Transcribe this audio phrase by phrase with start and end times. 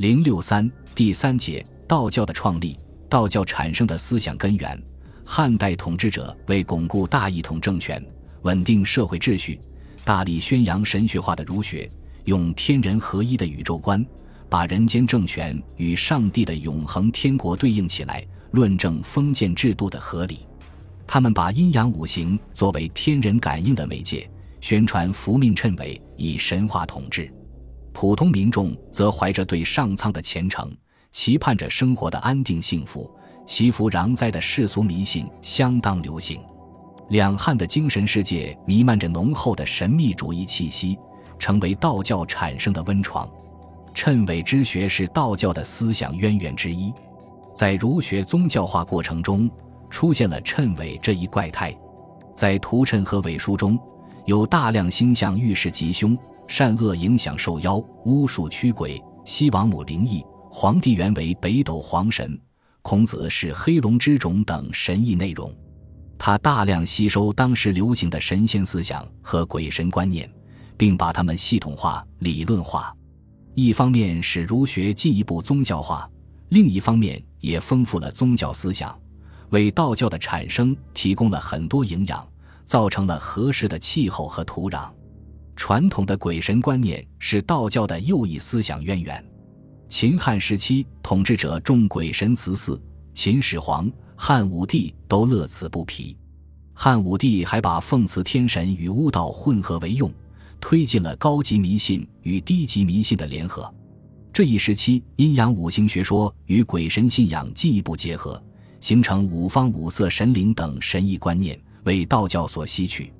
[0.00, 2.74] 零六三第三节道教的创立，
[3.06, 4.82] 道教产生的思想根源。
[5.26, 8.02] 汉代统治者为巩固大一统政权，
[8.40, 9.60] 稳定社会秩序，
[10.02, 11.86] 大力宣扬神学化的儒学，
[12.24, 14.02] 用天人合一的宇宙观，
[14.48, 20.46] 把人间政权与上帝的永恒天国对应起来，论证封建制度的合理。
[21.06, 24.26] 他们把阴阳五行作为天人感应的媒介，
[24.62, 27.30] 宣传福命谶纬，以神话统治。
[27.92, 30.70] 普通民众则怀着对上苍的虔诚，
[31.12, 33.10] 期盼着生活的安定幸福。
[33.46, 36.40] 祈福攘灾的世俗迷信相当流行，
[37.08, 40.96] 两汉的精神世界弥漫着浓厚的神秘主义气息，
[41.36, 43.28] 成为道教产生的温床。
[43.92, 46.94] 谶纬之学是道教的思想渊源之一，
[47.52, 49.50] 在儒学宗教化过程中
[49.88, 51.76] 出现了谶纬这一怪胎。
[52.36, 53.76] 在图谶和纬书中
[54.26, 56.16] 有大量星象预示吉凶。
[56.50, 62.36] 善恶影响受妖，巫术驱鬼，西王母灵异，皇帝原为北斗皇神，
[62.82, 65.54] 孔子是黑龙之种等神异内容。
[66.18, 70.28] 他大量吸收当时流行的神仙思想和鬼神观念，
[70.76, 72.92] 并把它们系统化、理论化。
[73.54, 76.10] 一方面使儒学进一步宗教化，
[76.48, 78.98] 另一方面也丰富了宗教思想，
[79.50, 82.26] 为道教的产生提供了很多营养，
[82.64, 84.90] 造成了合适的气候和土壤。
[85.60, 89.22] 传统的鬼神观念是道教的右翼思想渊源。
[89.88, 92.80] 秦汉时期，统治者重鬼神祠祀，
[93.12, 96.16] 秦始皇、汉武帝都乐此不疲。
[96.72, 100.10] 汉武帝还把奉祀天神与巫道混合为用，
[100.62, 103.72] 推进了高级迷信与低级迷信的联合。
[104.32, 108.42] 这一时期，阴阳五行学说与鬼神信仰进一步结合，
[108.80, 113.12] 形成五方五色神灵等神异观念，为道教所吸取。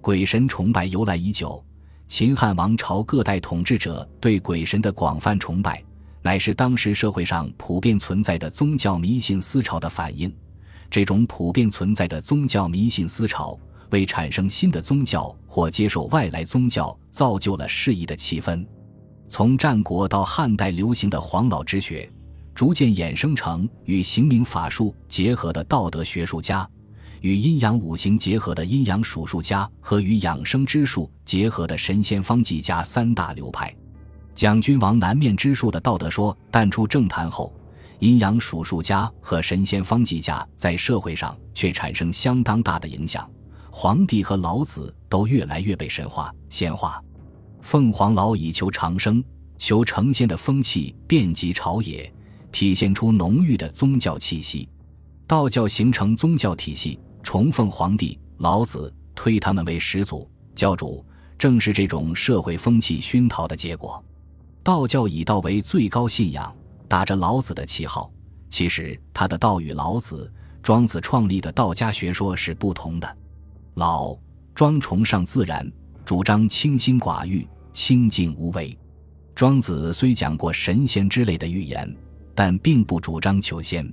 [0.00, 1.62] 鬼神崇拜由来已久。
[2.08, 5.82] 秦汉王朝各代统治者对鬼神的广泛崇拜，
[6.22, 10.32] 乃是当时社会上普遍存在的宗教迷信思潮的反映。
[10.88, 13.58] 这种普遍存在的宗教迷信思潮，
[13.90, 18.64] 为产生新的宗教或接受外来宗教造就了适宜的气氛。
[19.28, 22.08] 从战国到汉代流行的黄老之学，
[22.54, 26.66] 逐渐衍生成与刑名法术结合的道德学术家。
[27.20, 33.74] 与阴阳五行结合的阴阳数数家和与养生之术结合的神仙方剂家三大流派，
[34.34, 37.52] 蒋君王南面之术的道德说淡出政坛后，
[37.98, 43.28] 阴阳数数家和神仙方剂家在社会上却产生相当大的影响。
[43.70, 47.02] 皇帝和老子都越来越被神化仙化，
[47.60, 49.22] 凤凰老以求长生、
[49.58, 52.12] 求成仙的风气遍及朝野，
[52.52, 54.68] 体现出浓郁的宗教气息。
[55.26, 56.98] 道教形成宗教体系。
[57.26, 61.04] 崇奉皇帝、老子，推他们为始祖、教主，
[61.36, 64.00] 正是这种社会风气熏陶的结果。
[64.62, 66.54] 道教以道为最高信仰，
[66.86, 68.08] 打着老子的旗号，
[68.48, 70.32] 其实他的道与老子、
[70.62, 73.16] 庄子创立的道家学说是不同的。
[73.74, 74.16] 老
[74.54, 75.68] 庄崇尚自然，
[76.04, 78.70] 主张清心寡欲、清静无为；
[79.34, 81.92] 庄子虽讲过神仙之类的预言，
[82.36, 83.92] 但并不主张求仙。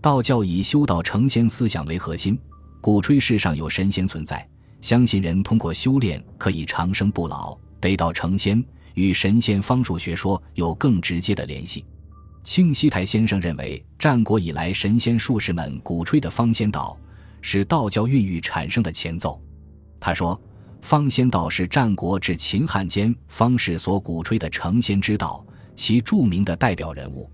[0.00, 2.36] 道教以修道成仙思想为核心。
[2.84, 4.46] 鼓吹世上有神仙存在，
[4.82, 8.62] 相信人通过修炼可以长生不老、得道成仙，
[8.92, 11.82] 与神仙方术学说有更直接的联系。
[12.42, 16.94] 清溪台先生认为，战国以来神仙术士们鼓吹的方仙道，
[17.40, 19.42] 是道教孕育产生的前奏。
[19.98, 20.38] 他说，
[20.82, 25.42] 方仙道是战国至秦汉间方士所鼓吹的成仙之道，
[25.74, 27.30] 其著名的代表人物，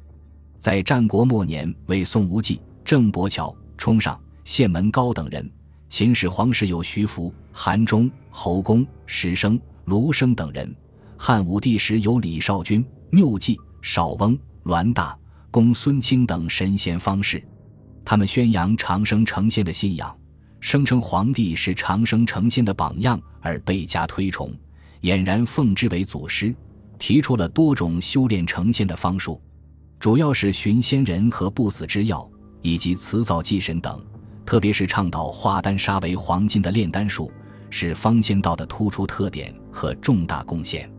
[0.60, 4.16] 在战国末年为宋无忌、郑伯桥、冲上。
[4.50, 5.48] 县门高等人，
[5.88, 10.66] 秦始皇时有徐福、韩忠、侯公、石生、卢生等人；
[11.16, 15.16] 汉武帝时有李少君、缪季、少翁、栾大、
[15.52, 17.40] 公孙卿等神仙方士。
[18.04, 20.18] 他们宣扬长生成仙的信仰，
[20.58, 24.52] 声称皇帝是长生成仙的榜样而倍加推崇，
[25.02, 26.52] 俨然奉之为祖师。
[26.98, 29.40] 提出了多种修炼成仙的方术，
[30.00, 32.28] 主要是寻仙人和不死之药，
[32.62, 34.04] 以及辞藻祭神等。
[34.50, 37.30] 特别是倡导化丹砂为黄金的炼丹术，
[37.70, 40.90] 是方仙道的突出特点和重大贡献。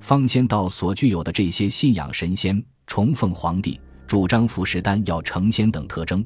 [0.00, 6.22] 方仙道所具有的这些信仰神仙、崇奉皇帝、主张服食丹药成仙等特征，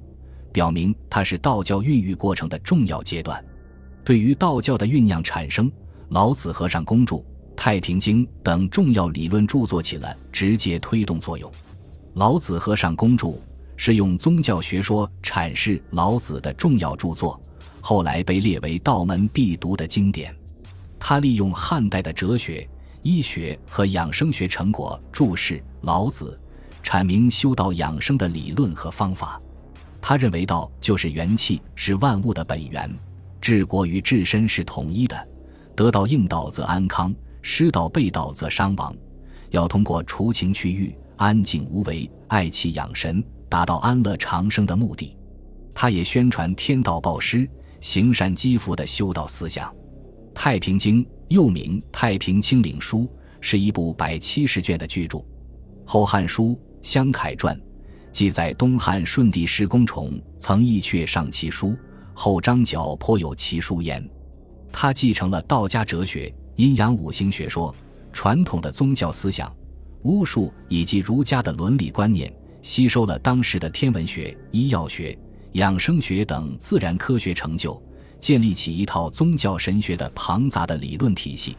[0.52, 3.40] 表明它是道教孕育过程的重要阶段。
[4.04, 5.70] 对于道教的酝酿产生，
[6.08, 7.14] 老子和尚公著
[7.54, 11.48] 《太平经》等重要理论著作起了直接推动作用。
[12.14, 13.38] 老子和尚公著。
[13.76, 17.40] 是用宗教学说阐释老子的重要著作，
[17.80, 20.34] 后来被列为道门必读的经典。
[20.98, 22.68] 他利用汉代的哲学、
[23.02, 26.40] 医学和养生学成果注释老子，
[26.82, 29.40] 阐明修道养生的理论和方法。
[30.00, 32.90] 他认为道就是元气，是万物的本源，
[33.40, 35.28] 治国与治身是统一的。
[35.74, 38.94] 得道应道则安康，失道背道则伤亡。
[39.50, 43.22] 要通过除情去欲、安静无为、爱气养神，
[43.54, 45.16] 达到安乐长生的目的。
[45.72, 47.48] 他也宣传天道报施、
[47.80, 49.70] 行善积福的修道思想。
[50.34, 53.02] 《太平经》又名《太平清领书》，
[53.40, 55.18] 是一部百七十卷的巨著。
[55.86, 56.46] 《后汉书·
[56.82, 57.56] 湘凯传》
[58.10, 61.76] 记载，东汉顺帝石公崇曾意阙上其书，
[62.12, 64.04] 后张角颇有其书焉。
[64.72, 67.72] 他继承了道家哲学、阴阳五行学说、
[68.12, 69.54] 传统的宗教思想、
[70.02, 72.34] 巫术以及儒家的伦理观念，
[72.64, 75.16] 吸收了当时的天文学、医药学。
[75.52, 77.80] 养生学等自然科学成就，
[78.18, 81.58] 建立起一套宗教神学的庞杂的理论体系。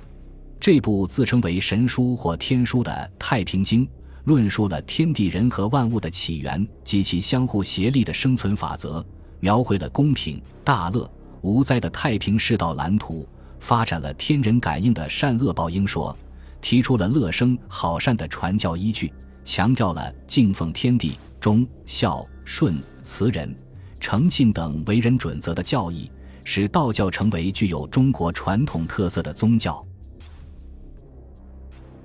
[0.60, 3.86] 这部自称为神书或天书的《太平经》，
[4.24, 9.06] 论述了天地人和万物的起源及其相互协力的生存法则，
[9.40, 11.10] 描绘了公平、大乐、
[11.42, 13.26] 无灾的太平世道蓝图，
[13.60, 16.18] 发展了天人感应的善恶报应说，
[16.60, 19.14] 提出了乐生好善的传教依据，
[19.46, 23.56] 强调了敬奉天地、忠孝顺慈仁。
[23.98, 26.12] 诚信等为人准则的教义，
[26.44, 29.84] 使道教成为具有中国传统特色的宗教。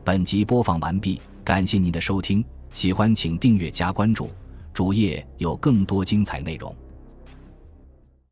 [0.05, 2.43] 本集播放完毕，感谢您的收听，
[2.73, 4.31] 喜欢请订阅加关注，
[4.73, 6.75] 主页有更多精彩内容。